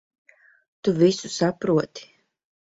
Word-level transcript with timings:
Tu 0.81 0.95
visu 1.03 1.33
saproti. 1.37 2.11